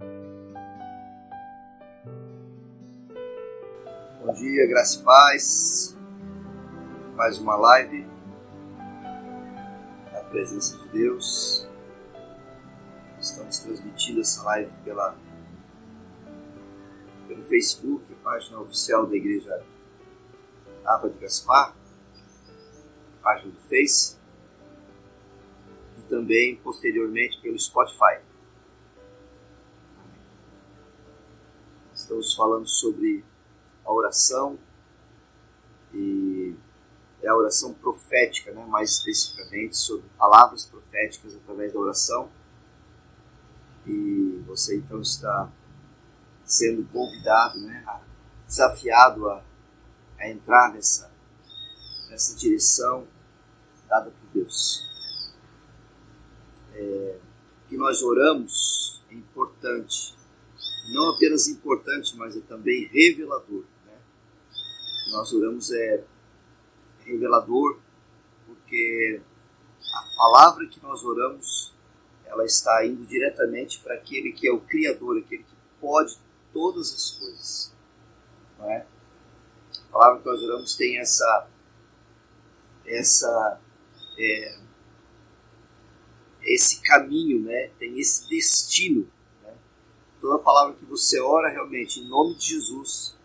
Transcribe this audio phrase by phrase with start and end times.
[0.00, 0.08] Bom
[4.34, 5.98] dia, graça e paz.
[7.16, 8.06] Mais uma live
[10.10, 11.68] na presença de Deus.
[13.20, 15.14] Estamos transmitindo essa live pela,
[17.28, 19.62] pelo Facebook, página oficial da Igreja
[20.86, 21.76] Aba de Gaspar,
[23.22, 24.16] página do Face,
[25.98, 28.29] e também posteriormente pelo Spotify.
[32.10, 33.24] Estamos falando sobre
[33.84, 34.58] a oração
[35.94, 36.56] e
[37.22, 42.28] é a oração profética, né, mais especificamente sobre palavras proféticas através da oração.
[43.86, 45.52] E você então está
[46.44, 47.86] sendo convidado, né,
[48.44, 49.44] desafiado a,
[50.18, 51.12] a entrar nessa,
[52.08, 53.06] nessa direção
[53.88, 54.84] dada por Deus.
[56.74, 57.18] É,
[57.68, 60.18] que nós oramos é importante,
[60.92, 63.64] não apenas importante, mas é também revelador.
[63.86, 63.98] Né?
[65.12, 66.04] Nós oramos é
[67.04, 67.78] revelador,
[68.46, 69.20] porque
[69.94, 71.74] a palavra que nós oramos,
[72.24, 76.18] ela está indo diretamente para aquele que é o Criador, aquele que pode
[76.52, 77.72] todas as coisas.
[78.58, 78.86] Não é?
[79.88, 81.48] A palavra que nós oramos tem essa,
[82.86, 83.60] essa
[84.18, 84.60] é,
[86.42, 87.70] esse caminho, né?
[87.78, 89.08] tem esse destino.
[90.20, 90.22] Né?
[90.22, 93.16] Toda palavra que você ora realmente em nome de Jesus,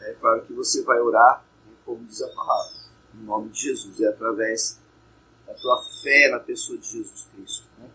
[0.00, 1.46] é claro que você vai orar
[1.86, 2.72] como diz a palavra,
[3.14, 4.80] em nome de Jesus, é através
[5.46, 7.68] da tua fé na pessoa de Jesus Cristo.
[7.78, 7.88] Né?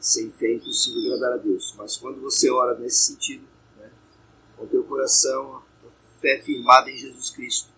[0.00, 3.92] Sem fé é impossível agradar a Deus, mas quando você ora nesse sentido, né,
[4.56, 7.68] com o teu coração, a fé firmada em Jesus Cristo,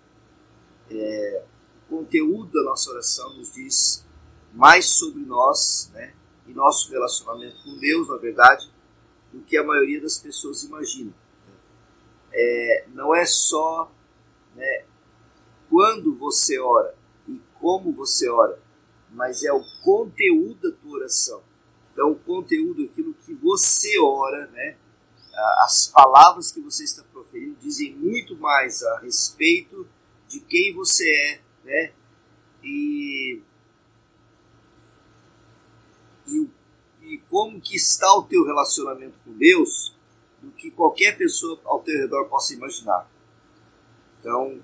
[0.88, 1.44] é,
[1.90, 4.06] o conteúdo da nossa oração nos diz
[4.54, 6.14] mais sobre nós né,
[6.46, 8.71] e nosso relacionamento com Deus, na verdade,
[9.32, 11.12] do que a maioria das pessoas imagina.
[12.32, 13.90] É, não é só
[14.54, 14.84] né,
[15.68, 16.94] quando você ora
[17.28, 18.58] e como você ora,
[19.10, 21.42] mas é o conteúdo da tua oração.
[21.92, 24.76] Então, o conteúdo, aquilo que você ora, né?
[25.64, 29.86] as palavras que você está proferindo dizem muito mais a respeito
[30.28, 31.92] de quem você é, né?
[32.62, 33.40] E,
[37.02, 39.96] e como que está o teu relacionamento com Deus
[40.42, 43.10] do que qualquer pessoa ao teu redor possa imaginar.
[44.20, 44.62] Então,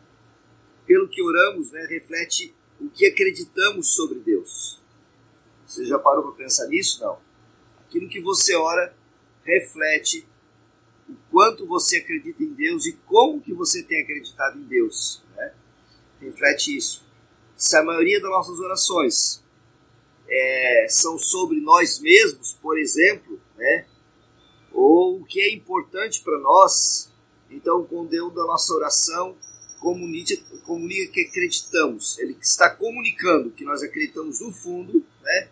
[0.84, 4.82] pelo que oramos, né, reflete o que acreditamos sobre Deus.
[5.66, 7.00] Você já parou para pensar nisso?
[7.00, 7.18] Não.
[7.86, 8.94] Aquilo que você ora
[9.44, 10.28] reflete
[11.08, 15.22] o quanto você acredita em Deus e como que você tem acreditado em Deus.
[15.34, 15.54] Né?
[16.20, 17.02] Reflete isso.
[17.56, 19.42] Se a maioria das nossas orações
[20.28, 23.86] é, são sobre nós mesmos, por exemplo, né?
[24.72, 27.10] ou o que é importante para nós,
[27.50, 29.36] então com Deus da nossa oração
[29.80, 32.18] comunica, comunica que acreditamos.
[32.18, 35.48] Ele está comunicando que nós acreditamos no fundo, né?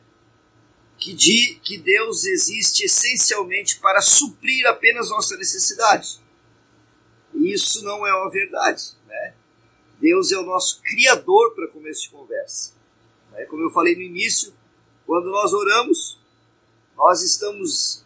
[0.99, 6.21] Que, de, que Deus existe essencialmente para suprir apenas nossa necessidade.
[7.35, 9.35] Isso não é uma verdade, né?
[10.01, 12.73] Deus é o nosso criador para começo de conversa.
[13.33, 13.45] Né?
[13.45, 14.55] Como eu falei no início,
[15.07, 16.19] quando nós oramos,
[16.97, 18.05] nós estamos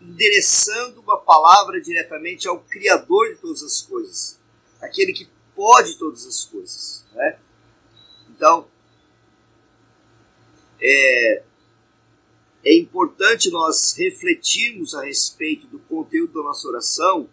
[0.00, 4.38] endereçando uma palavra diretamente ao Criador de todas as coisas,
[4.80, 7.04] aquele que pode todas as coisas.
[7.12, 7.38] Né?
[8.30, 8.66] Então,
[10.80, 11.42] é,
[12.64, 17.28] é importante nós refletirmos a respeito do conteúdo da nossa oração,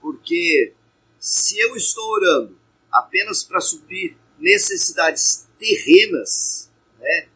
[0.00, 0.72] porque
[1.18, 2.58] se eu estou orando
[2.90, 7.28] apenas para suprir necessidades terrenas, né,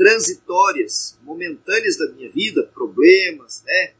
[0.00, 3.92] transitórias, momentâneas da minha vida, problemas, né,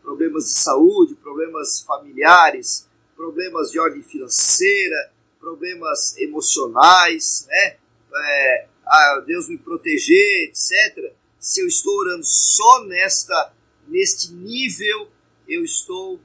[0.00, 5.10] problemas de saúde, problemas familiares, problemas de ordem financeira,
[5.40, 7.76] problemas emocionais, né?
[8.14, 11.12] É, ah, Deus me proteger, etc.
[11.40, 13.52] Se eu estou orando só nesta,
[13.88, 15.08] neste nível,
[15.48, 16.20] eu estou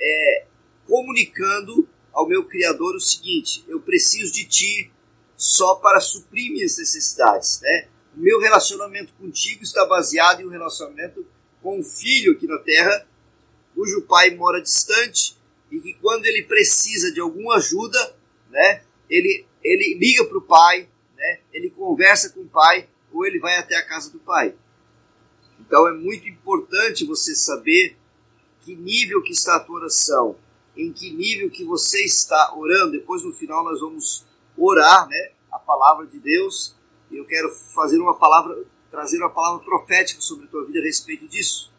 [0.00, 0.46] é,
[0.86, 4.90] comunicando ao meu Criador o seguinte: eu preciso de Ti
[5.36, 7.88] só para suprir minhas necessidades, né?
[8.16, 11.26] Meu relacionamento contigo está baseado em um relacionamento
[11.62, 13.06] com um filho aqui na Terra,
[13.74, 15.36] cujo pai mora distante
[15.70, 18.16] e que quando ele precisa de alguma ajuda,
[18.48, 23.38] né, ele, ele liga para o pai, né, ele conversa com o pai ou ele
[23.38, 24.54] vai até a casa do pai.
[25.60, 27.96] Então é muito importante você saber
[28.62, 30.36] que nível que está a tua oração,
[30.74, 32.92] em que nível que você está orando.
[32.92, 34.24] Depois no final nós vamos
[34.56, 36.74] orar, né, a palavra de Deus.
[37.16, 41.26] Eu quero fazer uma palavra, trazer uma palavra profética sobre a tua vida a respeito
[41.26, 41.72] disso.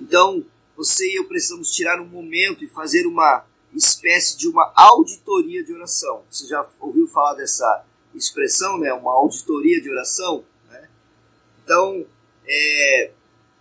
[0.00, 0.44] Então,
[0.76, 3.44] você e eu precisamos tirar um momento e fazer uma
[3.74, 6.24] espécie de uma auditoria de oração.
[6.30, 8.92] Você já ouviu falar dessa expressão, né?
[8.92, 10.44] Uma auditoria de oração?
[10.68, 10.88] Né?
[11.62, 12.06] Então,
[12.46, 13.10] é,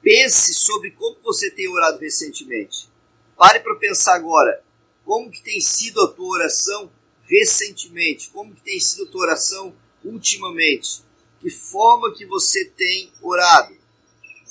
[0.01, 2.89] pense sobre como você tem orado recentemente.
[3.35, 4.63] Pare para pensar agora
[5.03, 6.89] como que tem sido a tua oração
[7.27, 11.03] recentemente, como que tem sido a tua oração ultimamente,
[11.39, 13.73] que forma que você tem orado,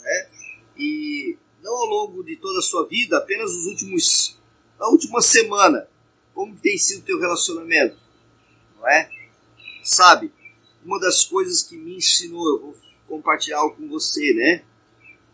[0.01, 0.29] né?
[0.77, 4.39] E não ao longo de toda a sua vida, apenas os últimos,
[4.79, 5.89] na última semana,
[6.35, 7.97] como tem sido o teu relacionamento,
[8.77, 9.09] não é?
[9.83, 10.33] Sabe,
[10.85, 12.77] uma das coisas que me ensinou, eu vou
[13.09, 14.65] compartilhar algo com você, né?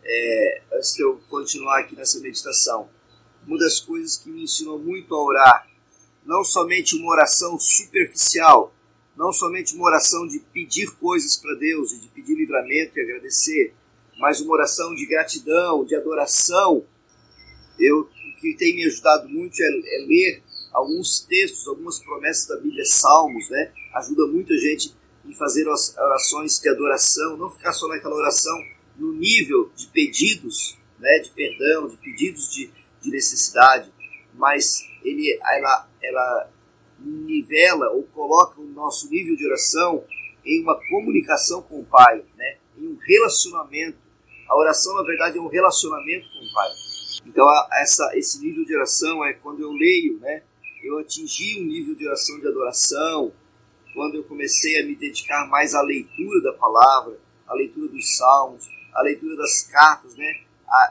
[0.03, 2.89] É, antes de eu continuar aqui nessa meditação,
[3.45, 5.70] uma das coisas que me ensinou muito a orar,
[6.25, 8.73] não somente uma oração superficial,
[9.15, 13.73] não somente uma oração de pedir coisas para Deus e de pedir livramento e agradecer,
[14.17, 16.85] mas uma oração de gratidão, de adoração.
[17.79, 22.57] Eu, o que tem me ajudado muito é, é ler alguns textos, algumas promessas da
[22.57, 23.71] Bíblia, salmos, né?
[23.95, 24.95] Ajuda muito a gente
[25.25, 28.57] em fazer orações de adoração, não ficar só naquela oração
[28.97, 31.19] no nível de pedidos, né?
[31.19, 32.71] De perdão, de pedidos de,
[33.01, 33.91] de necessidade,
[34.33, 36.49] mas ele, ela, ela
[36.99, 40.03] nivela ou coloca o nosso nível de oração
[40.45, 42.57] em uma comunicação com o Pai, né?
[42.77, 43.97] em um relacionamento
[44.51, 46.69] a oração, na verdade, é um relacionamento com o Pai.
[47.25, 50.43] Então, essa, esse nível de oração é quando eu leio, né?
[50.83, 53.31] Eu atingi um nível de oração de adoração,
[53.93, 57.17] quando eu comecei a me dedicar mais à leitura da palavra,
[57.47, 60.41] à leitura dos salmos, à leitura das cartas, né?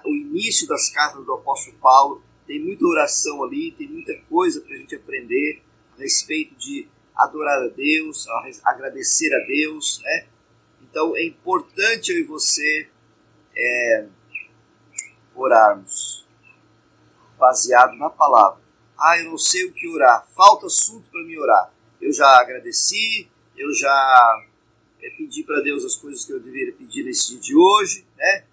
[0.06, 4.74] O início das cartas do apóstolo Paulo, tem muita oração ali, tem muita coisa para
[4.74, 5.62] a gente aprender
[5.96, 10.26] a respeito de adorar a Deus, a agradecer a Deus, né?
[10.82, 12.88] Então é importante eu e você
[13.56, 14.06] é,
[15.32, 16.26] orarmos
[17.38, 18.60] baseado na palavra.
[18.98, 21.72] Ah, eu não sei o que orar, falta assunto para me orar.
[22.00, 24.44] Eu já agradeci, eu já
[25.00, 28.44] é, pedi para Deus as coisas que eu deveria pedir nesse dia de hoje, né?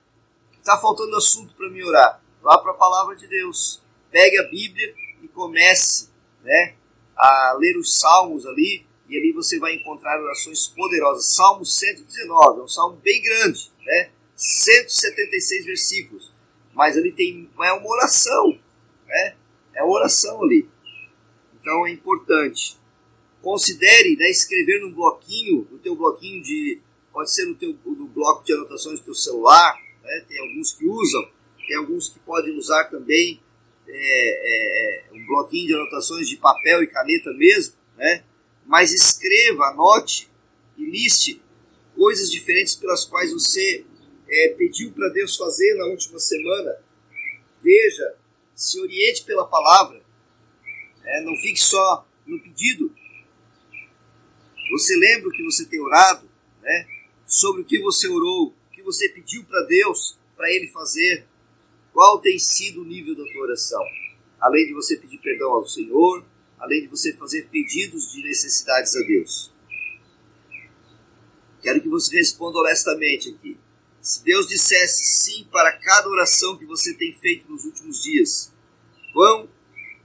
[0.53, 2.21] Está faltando assunto para me orar.
[2.43, 3.81] Vá para a palavra de Deus,
[4.17, 6.09] pegue a Bíblia e comece,
[6.43, 6.73] né,
[7.15, 11.35] a ler os salmos ali, e ali você vai encontrar orações poderosas.
[11.35, 14.09] Salmo 119, é um salmo bem grande, né?
[14.35, 16.33] 176 versículos.
[16.73, 18.59] Mas ali tem é uma oração,
[19.05, 19.35] né?
[19.75, 20.67] É uma oração ali.
[21.61, 22.75] Então é importante.
[23.41, 26.81] Considere né, escrever no bloquinho, no teu bloquinho de.
[27.13, 30.25] Pode ser no teu no bloco de anotações do teu celular, né?
[30.27, 31.29] tem alguns que usam,
[31.65, 33.39] tem alguns que podem usar também
[33.87, 38.23] é, é, é, um bloquinho de anotações de papel e caneta mesmo, né?
[38.65, 40.29] mas escreva, anote
[40.77, 41.41] e liste
[41.95, 43.85] coisas diferentes pelas quais você
[44.29, 46.77] é, pediu para Deus fazer na última semana,
[47.63, 48.15] veja,
[48.55, 50.01] se oriente pela palavra,
[51.03, 52.93] é, não fique só no pedido.
[54.71, 56.29] Você lembra o que você tem orado,
[56.61, 56.87] né?
[57.25, 61.25] sobre o que você orou, o que você pediu para Deus, para Ele fazer,
[61.97, 63.83] qual tem sido o nível da tua oração.
[64.39, 66.23] Além de você pedir perdão ao Senhor,
[66.59, 69.51] além de você fazer pedidos de necessidades a Deus.
[71.59, 73.57] Quero que você responda honestamente aqui.
[73.99, 78.53] Se Deus dissesse sim para cada oração que você tem feito nos últimos dias,
[79.11, 79.49] quão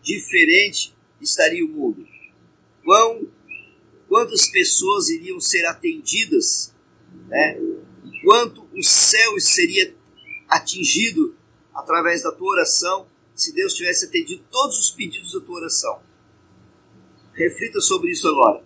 [0.02, 2.09] diferente estaria o mundo?
[2.83, 3.28] Quão,
[4.09, 6.73] quantas pessoas iriam ser atendidas?
[7.28, 7.61] Né?
[8.25, 9.95] Quanto o céu seria
[10.49, 11.37] atingido
[11.75, 16.02] através da tua oração se Deus tivesse atendido todos os pedidos da tua oração?
[17.33, 18.64] Reflita sobre isso agora.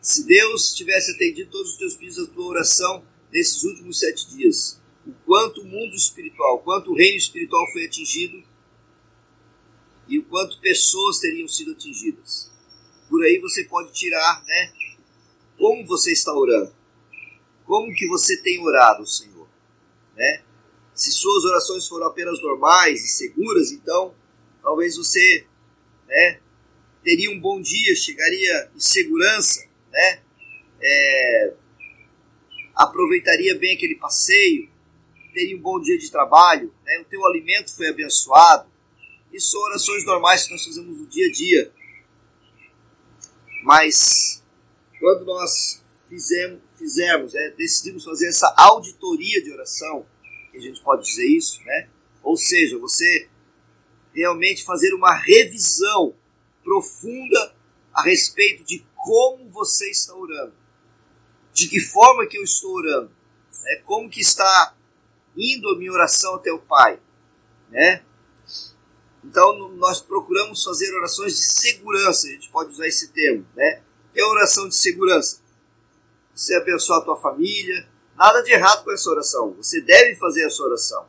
[0.00, 4.80] Se Deus tivesse atendido todos os teus pedidos da tua oração, nesses últimos sete dias.
[5.06, 8.42] O quanto o mundo espiritual, o quanto o reino espiritual foi atingido
[10.08, 12.50] e o quanto pessoas teriam sido atingidas.
[13.08, 14.72] Por aí você pode tirar, né?
[15.56, 16.74] Como você está orando?
[17.64, 19.48] Como que você tem orado, Senhor?
[20.16, 20.42] Né?
[21.00, 24.14] Se suas orações foram apenas normais e seguras, então
[24.62, 25.46] talvez você,
[26.06, 26.40] né,
[27.02, 30.20] teria um bom dia, chegaria em segurança, né?
[30.78, 31.54] É,
[32.76, 34.68] aproveitaria bem aquele passeio,
[35.32, 36.98] teria um bom dia de trabalho, né?
[36.98, 38.68] o teu alimento foi abençoado.
[39.32, 41.72] Isso são orações normais que nós fazemos no dia a dia.
[43.62, 44.42] Mas
[44.98, 50.04] quando nós fizemos, é, decidimos fazer essa auditoria de oração,
[50.60, 51.88] a gente pode dizer isso, né?
[52.22, 53.28] ou seja, você
[54.14, 56.14] realmente fazer uma revisão
[56.62, 57.54] profunda
[57.92, 60.60] a respeito de como você está orando
[61.52, 63.10] de que forma que eu estou orando,
[63.62, 63.82] né?
[63.84, 64.74] como que está
[65.36, 66.98] indo a minha oração até o Pai.
[67.68, 68.02] né?
[69.22, 73.82] Então nós procuramos fazer orações de segurança, a gente pode usar esse termo, né?
[74.12, 75.40] Que é oração de segurança.
[76.34, 77.86] Você abençoa a tua família,
[78.20, 79.54] nada de errado com essa oração.
[79.54, 81.06] Você deve fazer essa oração.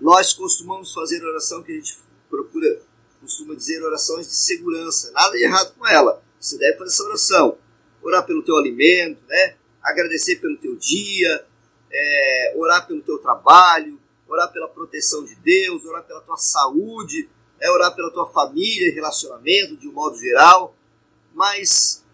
[0.00, 1.98] Nós costumamos fazer oração que a gente
[2.30, 2.80] procura,
[3.20, 5.10] costuma dizer orações de segurança.
[5.10, 6.22] Nada de errado com ela.
[6.38, 7.58] Você deve fazer essa oração.
[8.00, 9.56] Orar pelo teu alimento, né?
[9.82, 11.44] Agradecer pelo teu dia,
[11.92, 17.28] é, orar pelo teu trabalho, orar pela proteção de Deus, orar pela tua saúde,
[17.60, 20.72] é orar pela tua família e relacionamento de um modo geral,
[21.34, 22.04] mas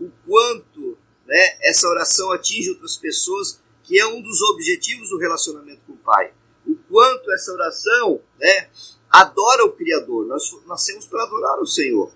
[0.00, 0.85] o quanto
[1.26, 5.98] né, essa oração atinge outras pessoas, que é um dos objetivos do relacionamento com o
[5.98, 6.32] Pai.
[6.66, 8.68] O quanto essa oração né,
[9.10, 10.26] adora o Criador.
[10.26, 12.12] Nós nascemos para adorar o Senhor.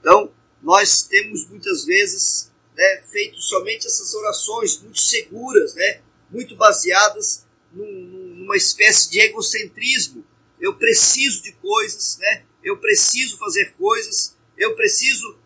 [0.00, 0.30] Então,
[0.62, 7.90] nós temos muitas vezes né, feito somente essas orações muito seguras, né, muito baseadas num,
[8.36, 10.24] numa espécie de egocentrismo.
[10.60, 12.44] Eu preciso de coisas, né?
[12.62, 15.38] Eu preciso fazer coisas, eu preciso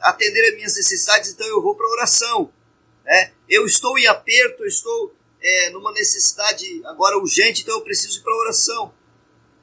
[0.00, 2.52] atender as minhas necessidades, então eu vou para a oração.
[3.04, 3.32] Né?
[3.48, 8.22] Eu estou em aperto, eu estou é, numa necessidade agora urgente, então eu preciso ir
[8.22, 8.94] para a oração.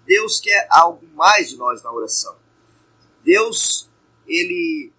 [0.06, 2.36] Deus quer algo mais de nós na oração.
[3.24, 3.90] Deus,
[4.28, 4.92] ele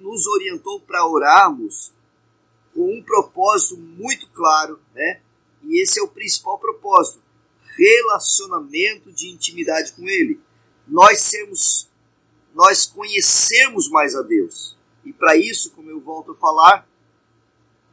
[0.00, 1.92] nos orientou para orarmos
[2.74, 5.20] com um propósito muito claro, né?
[5.62, 7.22] E esse é o principal propósito:
[7.76, 10.40] relacionamento de intimidade com Ele.
[10.86, 11.89] Nós sermos,
[12.60, 14.76] nós conhecermos mais a Deus.
[15.02, 16.86] E para isso, como eu volto a falar,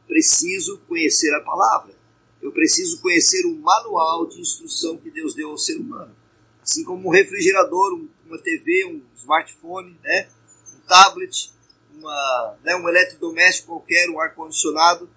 [0.06, 1.94] preciso conhecer a palavra.
[2.42, 6.14] Eu preciso conhecer o manual de instrução que Deus deu ao ser humano.
[6.62, 10.28] Assim como um refrigerador, uma TV, um smartphone, né?
[10.76, 11.50] um tablet,
[11.94, 12.76] uma, né?
[12.76, 15.08] um eletrodoméstico qualquer, um ar-condicionado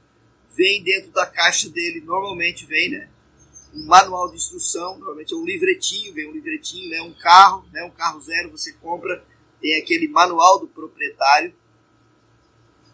[0.55, 3.09] vem dentro da caixa dele, normalmente vem, né?
[3.73, 7.01] Um manual de instrução, normalmente é um livretinho, vem um livretinho, né?
[7.01, 7.83] Um carro, né?
[7.83, 9.25] Um carro zero você compra,
[9.61, 11.53] tem aquele manual do proprietário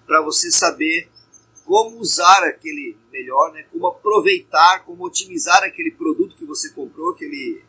[0.05, 1.09] para você saber
[1.65, 3.63] como usar aquele melhor, né?
[3.71, 7.63] Como aproveitar, como otimizar aquele produto que você comprou, aquele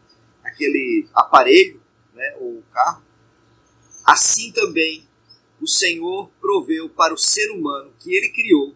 [0.45, 1.81] aquele aparelho,
[2.15, 2.37] né?
[2.41, 3.03] Ou carro.
[4.05, 5.07] Assim também
[5.61, 8.75] o Senhor proveu para o ser humano que ele criou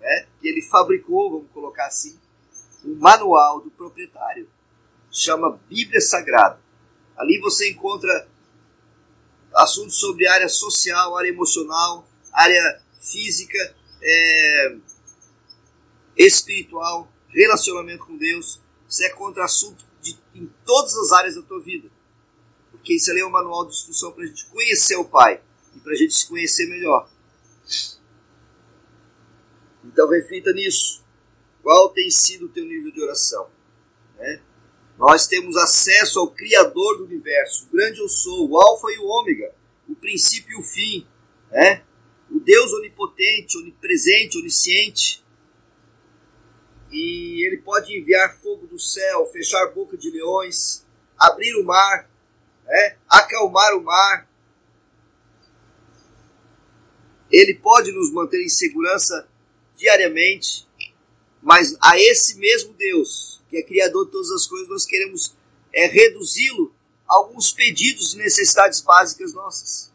[0.00, 2.18] né, que ele fabricou, vamos colocar assim,
[2.84, 4.48] um manual do proprietário.
[5.10, 6.60] Chama Bíblia Sagrada.
[7.16, 8.28] Ali você encontra
[9.58, 13.58] assuntos sobre área social, área emocional, área física,
[14.00, 14.76] é,
[16.16, 18.60] espiritual, relacionamento com Deus.
[18.88, 21.90] Você encontra assunto de, em todas as áreas da tua vida.
[22.70, 25.40] Porque isso ali é um manual de instrução para a gente conhecer o Pai
[25.74, 27.10] e para a gente se conhecer melhor.
[29.84, 31.04] Então reflita nisso.
[31.62, 33.50] Qual tem sido o teu nível de oração?
[34.16, 34.40] Né?
[34.98, 39.06] Nós temos acesso ao Criador do universo, o grande eu sou, o Alfa e o
[39.06, 39.54] Ômega,
[39.88, 41.06] o princípio e o fim,
[41.52, 41.84] né?
[42.28, 45.24] o Deus onipotente, onipresente, onisciente.
[46.90, 50.84] E ele pode enviar fogo do céu, fechar a boca de leões,
[51.16, 52.10] abrir o mar,
[52.64, 52.96] né?
[53.08, 54.28] acalmar o mar.
[57.30, 59.28] Ele pode nos manter em segurança
[59.76, 60.66] diariamente,
[61.40, 65.34] mas a esse mesmo Deus, que é Criador de todas as coisas, nós queremos
[65.72, 66.74] é, reduzi-lo
[67.08, 69.92] a alguns pedidos e necessidades básicas nossas.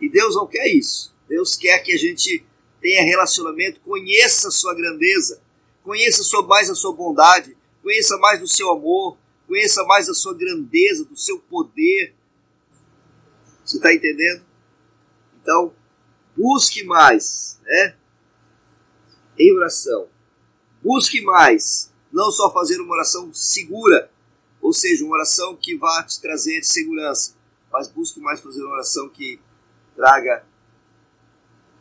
[0.00, 1.14] E Deus não quer isso.
[1.28, 2.44] Deus quer que a gente
[2.80, 5.40] tenha relacionamento, conheça a sua grandeza,
[5.82, 11.04] conheça mais a sua bondade, conheça mais do seu amor, conheça mais a sua grandeza,
[11.04, 12.14] do seu poder.
[13.64, 14.44] Você está entendendo?
[15.40, 15.72] Então,
[16.36, 17.96] busque mais, né?
[19.38, 20.08] em oração.
[20.86, 24.08] Busque mais, não só fazer uma oração segura,
[24.62, 27.34] ou seja, uma oração que vá te trazer segurança,
[27.72, 29.40] mas busque mais fazer uma oração que
[29.96, 30.46] traga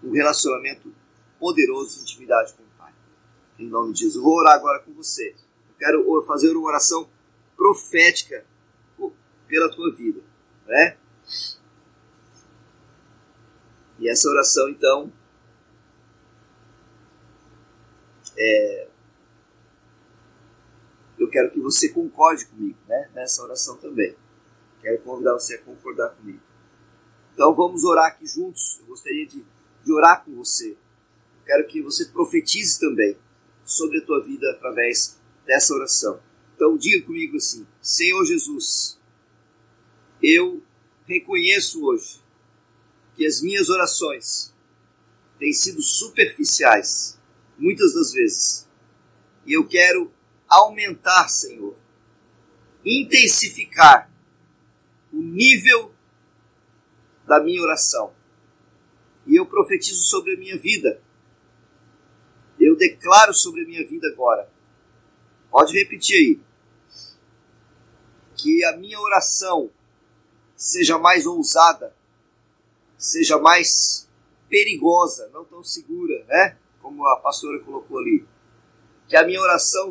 [0.04, 0.92] um relacionamento
[1.40, 2.92] poderoso de intimidade com o Pai.
[3.60, 4.16] Em nome de Jesus.
[4.16, 5.36] Eu vou orar agora com você.
[5.70, 7.08] Eu quero fazer uma oração
[7.56, 8.44] profética
[9.48, 10.24] pela tua vida,
[10.66, 10.98] né?
[14.00, 15.14] E essa oração, então,
[18.36, 18.85] é,
[21.36, 24.16] quero que você concorde comigo né, nessa oração também.
[24.82, 26.40] Quero convidar você a concordar comigo.
[27.34, 28.80] Então vamos orar aqui juntos.
[28.80, 29.44] Eu gostaria de,
[29.84, 30.72] de orar com você.
[30.72, 33.18] Eu quero que você profetize também
[33.66, 36.22] sobre a tua vida através dessa oração.
[36.56, 38.98] Então diga comigo assim: Senhor Jesus,
[40.24, 40.64] eu
[41.06, 42.22] reconheço hoje
[43.14, 44.54] que as minhas orações
[45.38, 47.20] têm sido superficiais
[47.58, 48.70] muitas das vezes.
[49.46, 50.15] E eu quero
[50.48, 51.76] aumentar, Senhor,
[52.84, 54.12] intensificar
[55.12, 55.94] o nível
[57.26, 58.14] da minha oração.
[59.26, 61.02] E eu profetizo sobre a minha vida.
[62.60, 64.50] Eu declaro sobre a minha vida agora.
[65.50, 66.40] Pode repetir aí.
[68.36, 69.72] Que a minha oração
[70.56, 71.96] seja mais ousada,
[72.98, 74.08] seja mais
[74.50, 76.58] perigosa, não tão segura, né?
[76.82, 78.26] Como a pastora colocou ali.
[79.08, 79.90] Que a minha oração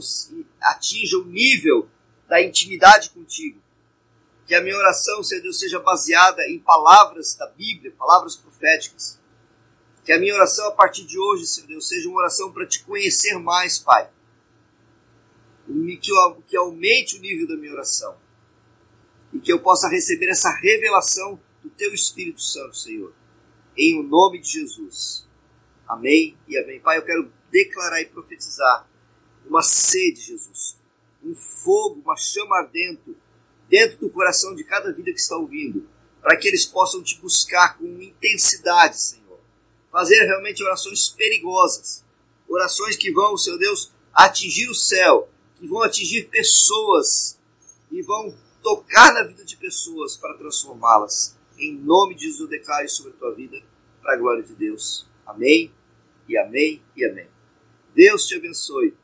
[0.61, 1.89] atinja o nível
[2.29, 3.61] da intimidade contigo.
[4.47, 9.19] Que a minha oração, Senhor Deus, seja baseada em palavras da Bíblia, palavras proféticas.
[10.05, 12.85] Que a minha oração a partir de hoje, Senhor Deus, seja uma oração para te
[12.85, 14.11] conhecer mais, Pai.
[15.67, 18.17] Que, eu, que aumente o nível da minha oração.
[19.33, 23.15] E que eu possa receber essa revelação do Teu Espírito Santo, Senhor.
[23.77, 25.27] Em o nome de Jesus.
[25.89, 26.81] Amém e amém.
[26.81, 28.87] Pai, eu quero declarar e profetizar
[29.49, 30.85] uma sede, Jesus
[31.25, 33.17] um fogo, uma chama ardente
[33.69, 35.89] dentro do coração de cada vida que está ouvindo,
[36.21, 39.41] para que eles possam te buscar com intensidade, Senhor.
[39.91, 42.05] Fazer realmente orações perigosas,
[42.49, 47.39] orações que vão, Senhor Deus, atingir o céu, que vão atingir pessoas
[47.91, 51.37] e vão tocar na vida de pessoas para transformá-las.
[51.59, 53.61] Em nome de Jesus, eu declaro sobre a tua vida,
[54.03, 55.07] para a glória de Deus.
[55.27, 55.73] Amém,
[56.29, 57.29] e amém, e amém.
[57.95, 58.95] Deus te abençoe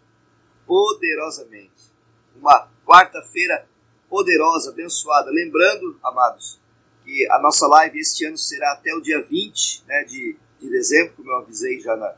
[0.71, 1.91] poderosamente
[2.37, 3.67] uma quarta-feira
[4.09, 5.29] poderosa, abençoada.
[5.29, 6.61] Lembrando, amados,
[7.03, 11.15] que a nossa live este ano será até o dia 20 né, de, de dezembro,
[11.17, 12.15] como eu avisei já na,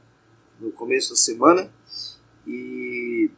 [0.60, 1.72] no começo da semana,
[2.46, 3.30] e,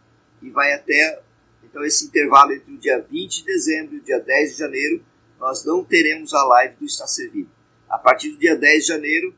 [0.43, 1.23] e vai até
[1.63, 5.05] então esse intervalo entre o dia 20 de dezembro e o dia 10 de janeiro,
[5.39, 7.51] nós não teremos a live do Está Servido.
[7.89, 9.33] A partir do dia 10 de janeiro,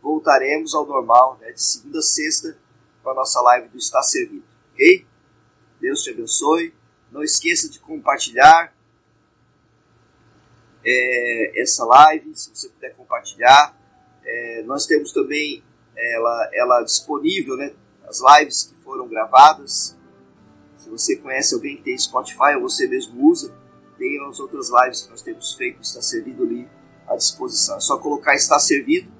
[0.00, 2.56] voltaremos ao normal, né, de segunda a sexta,
[3.02, 5.09] com a nossa live do Está Servido, ok?
[5.80, 6.74] Deus te abençoe.
[7.10, 8.72] Não esqueça de compartilhar
[10.84, 13.76] é, essa live, se você puder compartilhar.
[14.24, 15.62] É, nós temos também
[15.96, 17.72] ela, ela disponível, né,
[18.06, 19.96] as lives que foram gravadas.
[20.78, 23.54] Se você conhece alguém que tem Spotify ou você mesmo usa,
[23.98, 26.66] tem as outras lives que nós temos feito, está servido ali
[27.06, 27.76] à disposição.
[27.76, 29.10] É só colocar está servido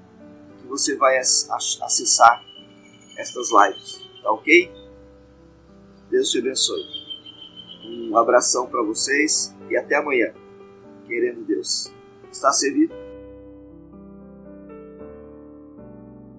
[0.59, 2.43] que você vai acessar
[3.17, 4.01] estas lives.
[4.23, 4.80] Tá ok?
[6.11, 6.83] Deus te abençoe.
[7.85, 10.33] Um abração para vocês e até amanhã,
[11.07, 11.89] querendo Deus.
[12.29, 12.93] Está servido?